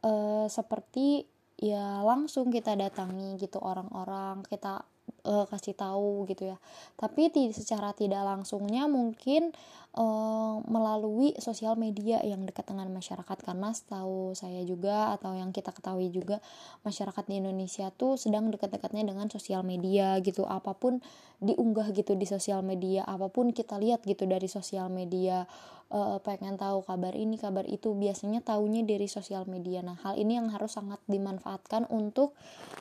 uh, 0.00 0.48
seperti 0.48 1.28
ya 1.60 2.00
langsung 2.02 2.48
kita 2.48 2.74
datangi 2.74 3.36
gitu 3.36 3.60
orang-orang, 3.60 4.40
kita 4.48 4.82
kasih 5.24 5.72
tahu 5.72 6.28
gitu 6.28 6.52
ya 6.52 6.56
tapi 7.00 7.32
secara 7.52 7.96
tidak 7.96 8.24
langsungnya 8.28 8.84
mungkin 8.84 9.56
uh, 9.94 10.60
melalui 10.66 11.34
sosial 11.38 11.78
media 11.78 12.20
yang 12.22 12.42
dekat 12.46 12.66
dengan 12.70 12.90
masyarakat. 12.90 13.38
Karena 13.42 13.70
setahu 13.70 14.34
saya 14.34 14.62
juga 14.66 15.14
atau 15.14 15.34
yang 15.34 15.54
kita 15.54 15.70
ketahui 15.70 16.10
juga 16.10 16.42
masyarakat 16.82 17.24
di 17.26 17.40
Indonesia 17.40 17.90
tuh 17.94 18.18
sedang 18.18 18.50
dekat-dekatnya 18.50 19.06
dengan 19.06 19.26
sosial 19.30 19.62
media 19.62 20.18
gitu. 20.20 20.46
Apa 20.46 20.74
pun 20.74 21.00
diunggah 21.42 21.90
gitu 21.92 22.14
di 22.14 22.24
sosial 22.24 22.64
media 22.64 23.04
apa 23.04 23.28
pun 23.28 23.52
kita 23.52 23.76
lihat 23.76 24.06
gitu 24.06 24.24
dari 24.24 24.48
sosial 24.48 24.88
media 24.88 25.44
uh, 25.92 26.16
pengen 26.24 26.56
tahu 26.56 26.80
kabar 26.86 27.12
ini 27.12 27.36
kabar 27.36 27.68
itu 27.68 27.92
biasanya 27.92 28.40
tahunya 28.40 28.86
dari 28.86 29.06
sosial 29.10 29.44
media. 29.44 29.84
Nah 29.84 29.98
hal 30.00 30.16
ini 30.16 30.40
yang 30.40 30.48
harus 30.48 30.74
sangat 30.74 31.02
dimanfaatkan 31.04 31.90
untuk 31.92 32.32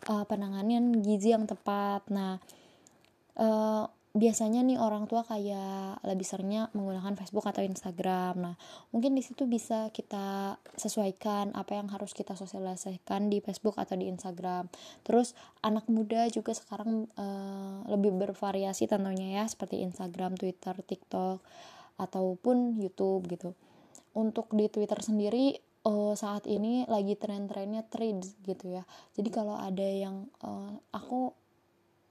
uh, 0.07 0.23
penanganan 0.23 1.03
gizi 1.03 1.35
yang 1.35 1.49
tepat. 1.49 2.05
Nah 2.13 2.39
uh, 3.37 3.85
biasanya 4.13 4.61
nih 4.61 4.77
orang 4.77 5.09
tua 5.09 5.25
kayak 5.25 6.05
lebih 6.05 6.21
seringnya 6.21 6.69
menggunakan 6.77 7.17
Facebook 7.17 7.49
atau 7.49 7.65
Instagram. 7.65 8.45
Nah, 8.45 8.55
mungkin 8.93 9.17
di 9.17 9.25
situ 9.25 9.49
bisa 9.49 9.89
kita 9.89 10.61
sesuaikan 10.77 11.49
apa 11.57 11.81
yang 11.81 11.89
harus 11.89 12.13
kita 12.13 12.37
sosialisasikan 12.37 13.33
di 13.33 13.41
Facebook 13.41 13.73
atau 13.81 13.97
di 13.97 14.05
Instagram. 14.05 14.69
Terus 15.01 15.33
anak 15.65 15.89
muda 15.89 16.29
juga 16.29 16.53
sekarang 16.53 17.09
uh, 17.17 17.89
lebih 17.89 18.13
bervariasi 18.13 18.85
tentunya 18.85 19.41
ya 19.41 19.45
seperti 19.49 19.81
Instagram, 19.81 20.37
Twitter, 20.37 20.77
TikTok 20.77 21.41
ataupun 21.97 22.77
YouTube 22.77 23.25
gitu. 23.33 23.57
Untuk 24.13 24.53
di 24.53 24.69
Twitter 24.69 25.01
sendiri 25.01 25.57
uh, 25.89 26.13
saat 26.13 26.45
ini 26.45 26.85
lagi 26.85 27.17
tren-trennya 27.17 27.89
threads 27.89 28.37
gitu 28.45 28.77
ya. 28.77 28.85
Jadi 29.17 29.29
kalau 29.33 29.57
ada 29.57 29.81
yang 29.81 30.29
uh, 30.45 30.77
aku 30.93 31.33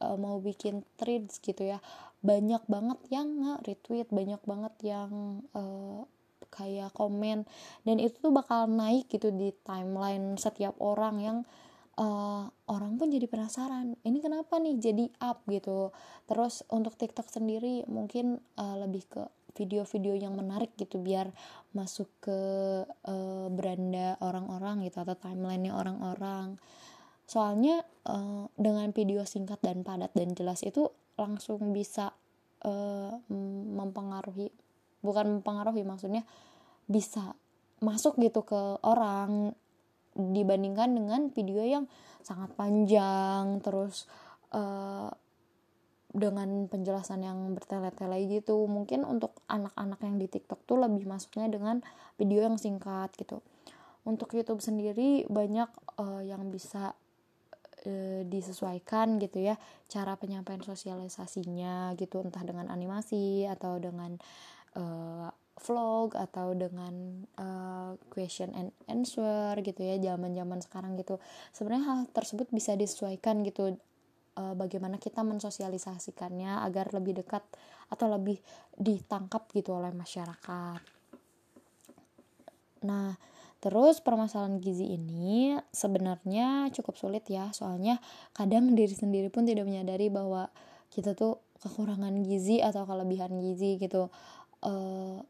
uh, 0.02 0.18
mau 0.18 0.42
bikin 0.42 0.82
threads 0.98 1.38
gitu 1.38 1.62
ya 1.62 1.78
banyak 2.22 2.62
banget 2.66 2.98
yang 3.10 3.26
nge-retweet 3.42 4.10
banyak 4.10 4.42
banget 4.42 4.74
yang 4.82 5.42
uh, 5.54 6.06
kayak 6.52 6.92
komen 6.92 7.48
dan 7.86 7.96
itu 7.96 8.18
tuh 8.18 8.34
bakal 8.34 8.68
naik 8.68 9.08
gitu 9.08 9.32
di 9.32 9.54
timeline 9.64 10.36
setiap 10.36 10.76
orang 10.78 11.16
yang 11.18 11.38
uh, 11.96 12.44
orang 12.68 12.96
pun 13.00 13.08
jadi 13.08 13.26
penasaran 13.26 13.96
ini 14.04 14.18
kenapa 14.22 14.56
nih 14.60 14.76
jadi 14.78 15.06
up? 15.24 15.44
gitu. 15.48 15.90
Terus 16.28 16.64
untuk 16.68 16.96
TikTok 16.96 17.28
sendiri 17.28 17.84
mungkin 17.88 18.40
uh, 18.56 18.76
lebih 18.80 19.04
ke 19.08 19.22
video-video 19.52 20.16
yang 20.16 20.32
menarik 20.32 20.72
gitu 20.80 20.96
biar 20.96 21.28
masuk 21.76 22.08
ke 22.24 22.40
uh, 22.88 23.46
beranda 23.52 24.16
orang-orang 24.24 24.88
gitu 24.88 25.04
atau 25.04 25.16
timelinenya 25.16 25.76
orang-orang 25.76 26.56
soalnya 27.32 27.80
uh, 28.04 28.44
dengan 28.60 28.92
video 28.92 29.24
singkat 29.24 29.56
dan 29.64 29.80
padat 29.80 30.12
dan 30.12 30.36
jelas 30.36 30.60
itu 30.60 30.92
langsung 31.16 31.72
bisa 31.72 32.12
uh, 32.68 33.16
mempengaruhi 33.72 34.52
bukan 35.00 35.40
mempengaruhi 35.40 35.80
maksudnya 35.80 36.28
bisa 36.84 37.32
masuk 37.80 38.20
gitu 38.20 38.44
ke 38.44 38.60
orang 38.84 39.56
dibandingkan 40.12 40.92
dengan 40.92 41.32
video 41.32 41.64
yang 41.64 41.84
sangat 42.20 42.52
panjang 42.52 43.64
terus 43.64 44.04
uh, 44.52 45.08
dengan 46.12 46.68
penjelasan 46.68 47.24
yang 47.24 47.56
bertele-tele 47.56 48.28
gitu. 48.28 48.68
Mungkin 48.68 49.08
untuk 49.08 49.32
anak-anak 49.48 49.98
yang 50.04 50.20
di 50.20 50.28
TikTok 50.28 50.68
tuh 50.68 50.76
lebih 50.76 51.08
masuknya 51.08 51.48
dengan 51.48 51.80
video 52.20 52.44
yang 52.44 52.60
singkat 52.60 53.08
gitu. 53.16 53.40
Untuk 54.04 54.36
YouTube 54.36 54.60
sendiri 54.60 55.24
banyak 55.32 55.72
uh, 55.96 56.20
yang 56.20 56.52
bisa 56.52 56.92
e, 57.84 58.24
disesuaikan 58.26 59.18
gitu 59.18 59.42
ya 59.42 59.58
cara 59.90 60.16
penyampaian 60.16 60.62
sosialisasinya 60.62 61.94
gitu 61.98 62.22
entah 62.22 62.42
dengan 62.42 62.70
animasi 62.70 63.46
atau 63.46 63.78
dengan 63.78 64.16
e, 64.74 64.82
vlog 65.62 66.16
atau 66.18 66.56
dengan 66.56 67.22
uh, 67.38 67.94
question 68.10 68.50
and 68.56 68.74
answer 68.90 69.54
gitu 69.60 69.84
ya 69.84 70.00
zaman-zaman 70.00 70.58
sekarang 70.64 70.98
gitu. 70.98 71.20
Sebenarnya 71.54 71.84
hal 71.86 72.00
tersebut 72.10 72.48
bisa 72.50 72.74
disesuaikan 72.74 73.44
gitu 73.46 73.76
uh, 74.40 74.54
bagaimana 74.56 74.96
kita 74.96 75.20
mensosialisasikannya 75.22 76.64
agar 76.64 76.90
lebih 76.96 77.22
dekat 77.22 77.44
atau 77.92 78.06
lebih 78.10 78.40
ditangkap 78.74 79.46
gitu 79.52 79.76
oleh 79.76 79.92
masyarakat. 79.92 80.80
Nah 82.88 83.14
Terus 83.62 84.02
permasalahan 84.02 84.58
gizi 84.58 84.98
ini 84.98 85.54
sebenarnya 85.70 86.66
cukup 86.74 86.98
sulit 86.98 87.22
ya, 87.30 87.54
soalnya 87.54 88.02
kadang 88.34 88.74
diri 88.74 88.90
sendiri 88.90 89.30
pun 89.30 89.46
tidak 89.46 89.70
menyadari 89.70 90.10
bahwa 90.10 90.50
kita 90.90 91.14
tuh 91.14 91.38
kekurangan 91.62 92.26
gizi 92.26 92.58
atau 92.58 92.82
kelebihan 92.82 93.38
gizi 93.38 93.78
gitu. 93.78 94.10
Uh, 94.66 95.22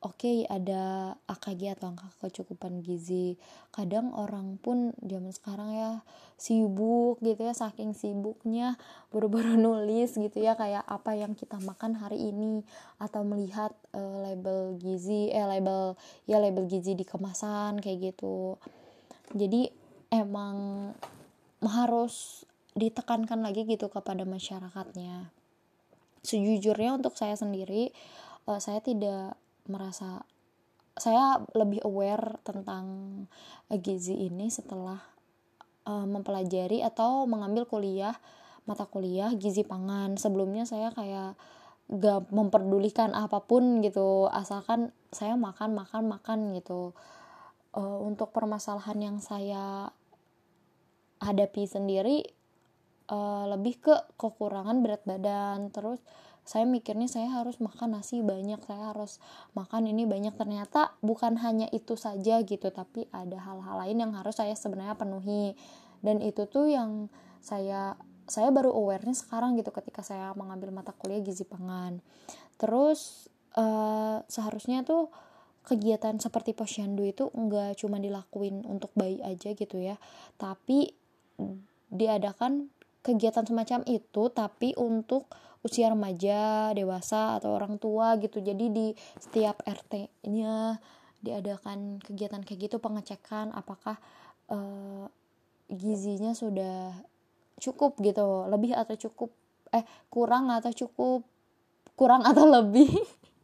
oke 0.00 0.16
okay, 0.16 0.48
ada 0.48 1.12
AKG 1.28 1.76
atau 1.76 1.92
angka 1.92 2.08
kecukupan 2.24 2.80
gizi. 2.80 3.36
Kadang 3.68 4.16
orang 4.16 4.56
pun 4.56 4.96
zaman 5.04 5.28
sekarang 5.28 5.76
ya 5.76 5.90
sibuk 6.40 7.20
gitu 7.20 7.44
ya 7.44 7.52
saking 7.52 7.92
sibuknya 7.92 8.80
baru-baru 9.12 9.60
nulis 9.64 10.16
gitu 10.16 10.40
ya 10.40 10.56
kayak 10.56 10.88
apa 10.88 11.12
yang 11.20 11.36
kita 11.36 11.60
makan 11.60 12.00
hari 12.00 12.32
ini. 12.32 12.64
Atau 12.96 13.28
melihat 13.28 13.76
uh, 13.92 14.24
label 14.24 14.80
gizi 14.80 15.28
eh 15.28 15.44
label 15.44 16.00
ya 16.24 16.40
label 16.40 16.64
gizi 16.64 16.96
di 16.96 17.04
kemasan 17.04 17.84
kayak 17.84 18.16
gitu. 18.16 18.56
Jadi 19.36 19.68
emang 20.08 20.90
harus 21.60 22.48
ditekankan 22.72 23.44
lagi 23.44 23.68
gitu 23.68 23.92
kepada 23.92 24.24
masyarakatnya. 24.24 25.28
Sejujurnya 26.24 26.96
untuk 26.96 27.20
saya 27.20 27.36
sendiri 27.36 27.92
uh, 28.48 28.60
saya 28.60 28.80
tidak 28.80 29.36
merasa 29.68 30.24
saya 31.00 31.40
lebih 31.56 31.80
aware 31.86 32.38
tentang 32.44 32.84
gizi 33.80 34.28
ini 34.28 34.52
setelah 34.52 35.00
uh, 35.88 36.04
mempelajari 36.04 36.84
atau 36.84 37.24
mengambil 37.24 37.64
kuliah 37.64 38.14
mata 38.68 38.84
kuliah 38.84 39.32
gizi 39.34 39.64
pangan. 39.64 40.20
Sebelumnya 40.20 40.68
saya 40.68 40.92
kayak 40.92 41.34
gak 41.90 42.30
memperdulikan 42.30 43.10
apa 43.18 43.42
pun 43.42 43.82
gitu 43.82 44.30
asalkan 44.30 44.94
saya 45.10 45.34
makan 45.34 45.74
makan 45.74 46.06
makan 46.06 46.38
gitu. 46.54 46.92
Uh, 47.70 48.02
untuk 48.02 48.34
permasalahan 48.34 48.98
yang 48.98 49.16
saya 49.22 49.94
hadapi 51.22 51.70
sendiri 51.70 52.26
uh, 53.06 53.46
lebih 53.46 53.78
ke 53.78 53.94
kekurangan 54.18 54.82
berat 54.82 55.02
badan. 55.06 55.70
Terus 55.70 56.02
saya 56.50 56.66
mikirnya 56.66 57.06
saya 57.06 57.30
harus 57.30 57.62
makan 57.62 57.94
nasi 57.94 58.26
banyak 58.26 58.58
saya 58.66 58.90
harus 58.90 59.22
makan 59.54 59.86
ini 59.86 60.02
banyak. 60.02 60.34
Ternyata 60.34 60.98
bukan 60.98 61.38
hanya 61.38 61.70
itu 61.70 61.94
saja 61.94 62.42
gitu 62.42 62.74
tapi 62.74 63.06
ada 63.14 63.38
hal-hal 63.38 63.86
lain 63.86 64.02
yang 64.02 64.12
harus 64.18 64.42
saya 64.42 64.58
sebenarnya 64.58 64.98
penuhi. 64.98 65.54
Dan 66.02 66.18
itu 66.18 66.50
tuh 66.50 66.66
yang 66.66 67.06
saya 67.38 67.94
saya 68.26 68.50
baru 68.50 68.74
awareness 68.74 69.22
sekarang 69.22 69.54
gitu 69.62 69.70
ketika 69.70 70.02
saya 70.02 70.34
mengambil 70.34 70.74
mata 70.74 70.90
kuliah 70.90 71.22
gizi 71.22 71.46
pangan. 71.46 72.02
Terus 72.58 73.30
uh, 73.54 74.26
seharusnya 74.26 74.82
tuh 74.82 75.06
kegiatan 75.62 76.18
seperti 76.18 76.50
posyandu 76.50 77.06
itu 77.06 77.30
enggak 77.30 77.78
cuma 77.78 78.02
dilakuin 78.02 78.66
untuk 78.66 78.90
bayi 78.98 79.22
aja 79.22 79.54
gitu 79.54 79.78
ya. 79.78 80.02
Tapi 80.34 80.90
diadakan 81.94 82.74
kegiatan 83.06 83.46
semacam 83.46 83.86
itu 83.86 84.22
tapi 84.34 84.74
untuk 84.74 85.30
usia 85.60 85.92
remaja, 85.92 86.72
dewasa 86.72 87.40
atau 87.40 87.52
orang 87.52 87.76
tua 87.76 88.16
gitu. 88.20 88.40
Jadi 88.40 88.66
di 88.72 88.86
setiap 89.20 89.60
RT-nya 89.64 90.80
diadakan 91.20 92.00
kegiatan 92.00 92.40
kayak 92.40 92.70
gitu 92.70 92.76
pengecekan 92.80 93.52
apakah 93.52 94.00
uh, 94.48 95.04
gizinya 95.68 96.32
sudah 96.32 96.96
cukup 97.60 98.00
gitu, 98.00 98.48
lebih 98.48 98.72
atau 98.72 98.96
cukup 98.96 99.30
eh 99.70 99.86
kurang 100.10 100.50
atau 100.50 100.72
cukup 100.74 101.22
kurang 101.94 102.26
atau 102.26 102.48
lebih 102.48 102.90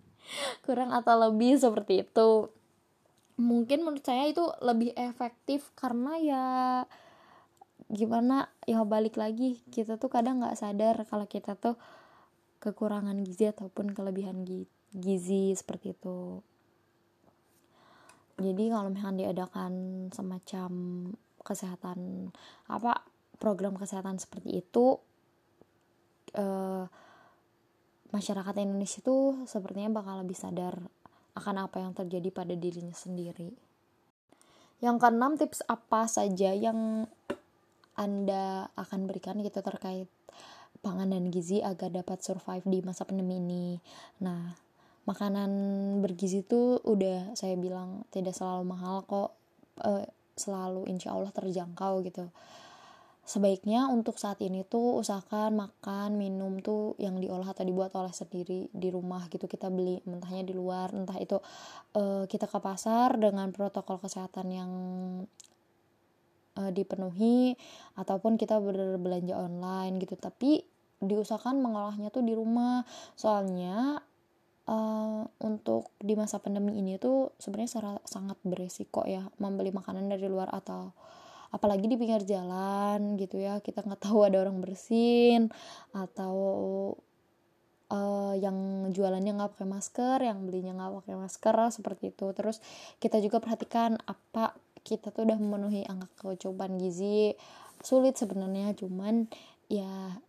kurang 0.66 0.90
atau 0.90 1.14
lebih 1.28 1.60
seperti 1.60 2.02
itu 2.02 2.50
mungkin 3.36 3.84
menurut 3.84 4.02
saya 4.02 4.32
itu 4.32 4.42
lebih 4.64 4.96
efektif 4.96 5.68
karena 5.76 6.12
ya 6.18 6.44
gimana 7.92 8.50
ya 8.66 8.82
balik 8.82 9.14
lagi 9.14 9.62
kita 9.70 10.00
tuh 10.00 10.10
kadang 10.10 10.42
nggak 10.42 10.58
sadar 10.58 11.04
kalau 11.06 11.28
kita 11.28 11.54
tuh 11.54 11.78
kekurangan 12.66 13.22
gizi 13.22 13.46
ataupun 13.54 13.94
kelebihan 13.94 14.42
gizi 14.90 15.54
seperti 15.54 15.94
itu 15.94 16.42
jadi 18.36 18.68
kalau 18.68 18.92
misalnya 18.92 19.32
diadakan 19.32 19.72
semacam 20.12 20.70
kesehatan 21.40 22.30
apa 22.68 23.00
program 23.38 23.78
kesehatan 23.78 24.20
seperti 24.20 24.60
itu 24.60 25.00
eh, 26.36 26.84
masyarakat 28.12 28.54
Indonesia 28.60 29.00
itu 29.00 29.46
sepertinya 29.48 30.02
bakal 30.02 30.20
lebih 30.20 30.36
sadar 30.36 30.76
akan 31.36 31.68
apa 31.68 31.84
yang 31.84 31.92
terjadi 31.92 32.28
pada 32.32 32.54
dirinya 32.56 32.96
sendiri. 32.96 33.52
Yang 34.80 34.96
keenam 35.00 35.32
tips 35.40 35.60
apa 35.68 36.08
saja 36.08 36.52
yang 36.52 37.08
Anda 37.96 38.68
akan 38.76 39.08
berikan 39.08 39.40
gitu 39.40 39.60
terkait 39.64 40.08
pangan 40.80 41.12
dan 41.12 41.28
gizi 41.32 41.60
agar 41.64 41.92
dapat 41.92 42.20
survive 42.22 42.64
di 42.66 42.78
masa 42.84 43.04
pandemi 43.08 43.40
ini. 43.40 43.66
Nah, 44.22 44.54
makanan 45.06 45.50
bergizi 46.02 46.42
itu 46.42 46.82
udah 46.82 47.32
saya 47.38 47.54
bilang 47.54 48.04
tidak 48.10 48.34
selalu 48.34 48.64
mahal 48.66 49.06
kok, 49.06 49.30
uh, 49.82 50.04
selalu 50.36 50.84
insya 50.90 51.14
Allah 51.14 51.32
terjangkau 51.32 52.04
gitu. 52.04 52.28
Sebaiknya 53.26 53.90
untuk 53.90 54.22
saat 54.22 54.38
ini 54.38 54.62
tuh 54.62 55.02
usahakan 55.02 55.58
makan, 55.58 56.14
minum 56.14 56.62
tuh 56.62 56.94
yang 57.02 57.18
diolah 57.18 57.50
atau 57.50 57.66
dibuat 57.66 57.90
oleh 57.98 58.14
sendiri 58.14 58.70
di 58.70 58.88
rumah 58.94 59.26
gitu 59.26 59.50
kita 59.50 59.66
beli 59.66 59.98
mentahnya 60.06 60.46
di 60.46 60.54
luar, 60.54 60.94
entah 60.94 61.18
itu 61.18 61.42
uh, 61.98 62.22
kita 62.30 62.46
ke 62.46 62.58
pasar 62.62 63.18
dengan 63.18 63.50
protokol 63.50 63.98
kesehatan 63.98 64.46
yang 64.54 64.70
uh, 66.56 66.72
dipenuhi 66.72 67.54
ataupun 67.94 68.40
kita 68.40 68.58
berbelanja 68.58 69.36
online 69.36 70.00
gitu. 70.02 70.16
Tapi 70.16 70.64
diusahakan 71.00 71.60
mengolahnya 71.60 72.08
tuh 72.08 72.24
di 72.24 72.32
rumah. 72.32 72.82
Soalnya 73.14 74.00
uh, 74.66 75.22
untuk 75.44 75.92
di 76.00 76.16
masa 76.16 76.40
pandemi 76.40 76.80
ini 76.80 76.96
tuh 76.96 77.36
sebenarnya 77.38 78.00
sangat 78.04 78.38
beresiko 78.42 79.04
ya 79.04 79.24
membeli 79.38 79.70
makanan 79.70 80.08
dari 80.10 80.26
luar 80.26 80.50
atau 80.50 80.92
apalagi 81.54 81.86
di 81.86 81.96
pinggir 81.96 82.24
jalan 82.26 83.14
gitu 83.20 83.38
ya. 83.38 83.60
Kita 83.60 83.84
nggak 83.84 84.02
tahu 84.08 84.26
ada 84.26 84.42
orang 84.42 84.58
bersin 84.58 85.52
atau 85.94 86.34
uh, 87.90 88.34
yang 88.36 88.90
jualannya 88.90 89.32
nggak 89.36 89.52
pakai 89.56 89.68
masker 89.68 90.18
yang 90.22 90.42
belinya 90.46 90.72
nggak 90.74 91.04
pakai 91.04 91.14
masker 91.16 91.56
seperti 91.70 92.04
itu. 92.14 92.26
Terus 92.34 92.58
kita 92.98 93.22
juga 93.22 93.38
perhatikan 93.38 94.00
apa 94.06 94.65
kita 94.86 95.10
tuh 95.10 95.26
udah 95.26 95.34
memenuhi 95.34 95.82
angka 95.90 96.06
kecukupan 96.22 96.78
gizi 96.78 97.34
sulit 97.82 98.14
sebenarnya 98.14 98.72
cuman 98.78 99.26
ya 99.66 100.22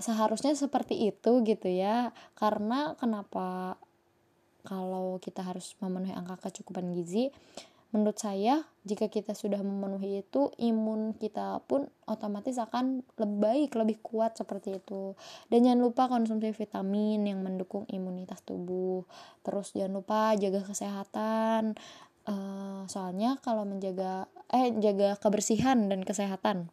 seharusnya 0.00 0.56
seperti 0.56 1.12
itu 1.12 1.44
gitu 1.46 1.68
ya. 1.68 2.10
Karena 2.34 2.96
kenapa 2.96 3.76
kalau 4.66 5.22
kita 5.22 5.46
harus 5.46 5.78
memenuhi 5.78 6.14
angka 6.14 6.50
kecukupan 6.50 6.90
gizi? 6.96 7.30
Menurut 7.92 8.16
saya 8.16 8.64
jika 8.88 9.12
kita 9.12 9.36
sudah 9.36 9.60
memenuhi 9.60 10.24
itu 10.24 10.48
imun 10.56 11.12
kita 11.12 11.60
pun 11.68 11.84
otomatis 12.08 12.56
akan 12.56 13.04
lebih 13.20 13.38
baik 13.44 13.70
lebih 13.76 14.00
kuat 14.00 14.32
seperti 14.32 14.80
itu. 14.80 15.12
Dan 15.52 15.68
jangan 15.68 15.80
lupa 15.84 16.08
konsumsi 16.08 16.56
vitamin 16.56 17.20
yang 17.28 17.44
mendukung 17.44 17.84
imunitas 17.92 18.40
tubuh. 18.48 19.04
Terus 19.44 19.76
jangan 19.76 20.00
lupa 20.00 20.32
jaga 20.40 20.64
kesehatan 20.64 21.76
uh, 22.26 22.84
soalnya 22.86 23.38
kalau 23.42 23.64
menjaga 23.64 24.28
eh 24.52 24.68
jaga 24.78 25.16
kebersihan 25.16 25.88
dan 25.88 26.04
kesehatan. 26.04 26.68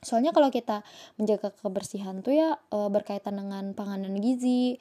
Soalnya 0.00 0.32
kalau 0.32 0.48
kita 0.48 0.80
menjaga 1.20 1.52
kebersihan 1.52 2.24
tuh 2.24 2.32
ya 2.32 2.56
e, 2.72 2.88
berkaitan 2.88 3.36
dengan 3.36 3.76
pangan 3.76 4.00
dan 4.08 4.16
gizi 4.18 4.80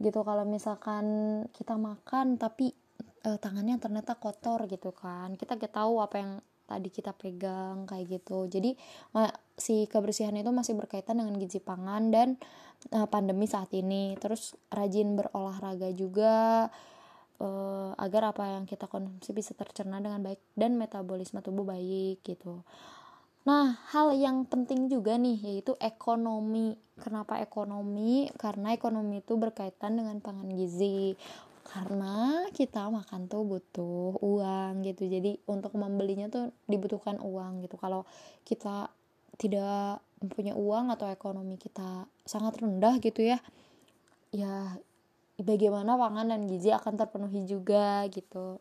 gitu. 0.00 0.24
Kalau 0.24 0.48
misalkan 0.48 1.06
kita 1.52 1.76
makan 1.76 2.40
tapi 2.40 2.72
e, 3.20 3.30
tangannya 3.36 3.76
ternyata 3.76 4.16
kotor 4.16 4.64
gitu 4.66 4.96
kan 4.96 5.36
kita 5.36 5.60
gak 5.60 5.76
tahu 5.76 6.00
apa 6.00 6.16
yang 6.18 6.32
tadi 6.66 6.88
kita 6.90 7.14
pegang 7.14 7.86
kayak 7.86 8.18
gitu. 8.18 8.50
Jadi 8.50 8.74
si 9.54 9.86
kebersihan 9.86 10.34
itu 10.34 10.50
masih 10.50 10.74
berkaitan 10.74 11.22
dengan 11.22 11.38
gizi 11.38 11.62
pangan 11.62 12.10
dan 12.10 12.34
pandemi 13.06 13.46
saat 13.46 13.70
ini. 13.70 14.18
Terus 14.18 14.58
rajin 14.74 15.14
berolahraga 15.14 15.94
juga 15.94 16.66
e, 17.36 17.48
agar 17.96 18.32
apa 18.34 18.56
yang 18.56 18.64
kita 18.64 18.88
konsumsi 18.88 19.32
bisa 19.36 19.52
tercerna 19.52 20.00
dengan 20.00 20.20
baik 20.24 20.40
dan 20.56 20.76
metabolisme 20.80 21.40
tubuh 21.40 21.64
baik 21.64 22.24
gitu 22.24 22.64
Nah, 23.46 23.78
hal 23.94 24.10
yang 24.18 24.42
penting 24.42 24.90
juga 24.90 25.14
nih 25.14 25.38
yaitu 25.38 25.78
ekonomi. 25.78 26.74
Kenapa 26.98 27.38
ekonomi? 27.38 28.26
Karena 28.34 28.74
ekonomi 28.74 29.22
itu 29.22 29.38
berkaitan 29.38 29.94
dengan 29.94 30.18
pangan 30.18 30.50
gizi. 30.50 31.14
Karena 31.62 32.42
kita 32.50 32.90
makan 32.90 33.30
tuh 33.30 33.46
butuh 33.46 34.18
uang 34.18 34.82
gitu. 34.82 35.06
Jadi 35.06 35.38
untuk 35.46 35.78
membelinya 35.78 36.26
tuh 36.26 36.50
dibutuhkan 36.66 37.22
uang 37.22 37.62
gitu. 37.62 37.78
Kalau 37.78 38.02
kita 38.42 38.90
tidak 39.38 40.02
mempunyai 40.18 40.58
uang 40.58 40.90
atau 40.90 41.06
ekonomi 41.06 41.54
kita 41.54 42.10
sangat 42.26 42.58
rendah 42.58 42.98
gitu 42.98 43.30
ya. 43.30 43.38
Ya 44.34 44.74
bagaimana 45.36 46.00
pangan 46.00 46.32
dan 46.32 46.48
gizi 46.48 46.72
akan 46.72 46.96
terpenuhi 46.96 47.44
juga 47.44 48.04
gitu. 48.08 48.60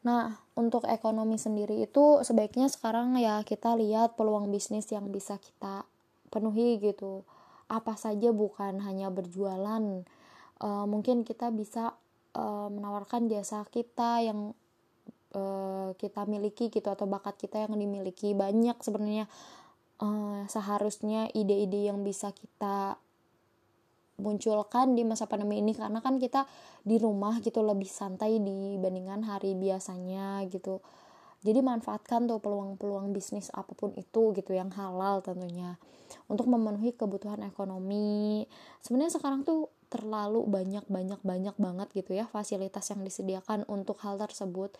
Nah, 0.00 0.32
untuk 0.56 0.88
ekonomi 0.88 1.36
sendiri 1.36 1.84
itu 1.84 2.24
sebaiknya 2.24 2.72
sekarang 2.72 3.20
ya 3.20 3.44
kita 3.44 3.76
lihat 3.76 4.16
peluang 4.16 4.48
bisnis 4.48 4.88
yang 4.88 5.12
bisa 5.12 5.36
kita 5.36 5.84
penuhi 6.32 6.80
gitu. 6.80 7.24
Apa 7.68 8.00
saja 8.00 8.32
bukan 8.32 8.80
hanya 8.80 9.12
berjualan. 9.12 10.04
Uh, 10.60 10.84
mungkin 10.88 11.24
kita 11.24 11.52
bisa 11.52 11.96
uh, 12.36 12.68
menawarkan 12.72 13.28
jasa 13.28 13.64
kita 13.68 14.24
yang 14.24 14.52
uh, 15.36 15.92
kita 15.96 16.24
miliki 16.28 16.68
gitu 16.72 16.88
atau 16.88 17.04
bakat 17.08 17.36
kita 17.36 17.68
yang 17.68 17.76
dimiliki 17.76 18.32
banyak 18.32 18.76
sebenarnya 18.80 19.24
uh, 20.00 20.44
seharusnya 20.48 21.28
ide-ide 21.32 21.92
yang 21.92 22.00
bisa 22.04 22.32
kita 22.32 22.96
munculkan 24.20 24.92
di 24.92 25.02
masa 25.02 25.24
pandemi 25.24 25.58
ini 25.58 25.72
karena 25.72 26.04
kan 26.04 26.20
kita 26.20 26.44
di 26.84 27.00
rumah 27.00 27.40
gitu 27.40 27.64
lebih 27.64 27.88
santai 27.88 28.36
dibandingkan 28.38 29.24
hari 29.24 29.56
biasanya 29.56 30.44
gitu. 30.52 30.84
Jadi 31.40 31.64
manfaatkan 31.64 32.28
tuh 32.28 32.36
peluang-peluang 32.36 33.16
bisnis 33.16 33.48
apa 33.56 33.72
pun 33.72 33.96
itu 33.96 34.36
gitu 34.36 34.52
yang 34.52 34.68
halal 34.76 35.24
tentunya. 35.24 35.80
Untuk 36.28 36.52
memenuhi 36.52 36.92
kebutuhan 36.92 37.40
ekonomi 37.40 38.44
sebenarnya 38.84 39.16
sekarang 39.16 39.40
tuh 39.48 39.72
terlalu 39.88 40.44
banyak 40.46 40.84
banyak 40.86 41.20
banyak 41.24 41.56
banget 41.56 41.88
gitu 41.96 42.14
ya 42.14 42.28
fasilitas 42.28 42.92
yang 42.92 43.02
disediakan 43.02 43.64
untuk 43.72 43.98
hal 44.04 44.20
tersebut. 44.20 44.76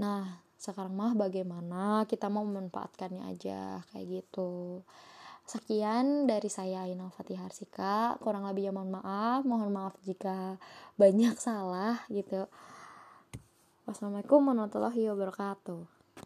Nah 0.00 0.40
sekarang 0.58 0.96
mah 0.96 1.12
bagaimana? 1.14 2.08
Kita 2.08 2.32
mau 2.32 2.42
memanfaatkannya 2.42 3.22
aja 3.28 3.84
kayak 3.92 4.06
gitu 4.24 4.82
Sekian 5.48 6.28
dari 6.28 6.52
saya 6.52 6.84
Aina 6.84 7.08
Fatihah 7.08 7.48
Harsika. 7.48 8.20
Kurang 8.20 8.44
lebihnya 8.44 8.68
mohon 8.68 8.92
maaf. 8.92 9.48
Mohon 9.48 9.72
maaf 9.72 9.94
jika 10.04 10.60
banyak 11.00 11.40
salah 11.40 12.04
gitu. 12.12 12.44
Wassalamualaikum 13.88 14.44
warahmatullahi 14.44 15.08
wabarakatuh. 15.08 15.97